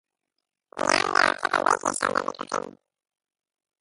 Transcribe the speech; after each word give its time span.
גם 0.79 0.87
בארצות-הברית 1.13 1.93
יש 1.93 2.03
הרבה 2.03 2.29
ויכוחים 2.29 2.75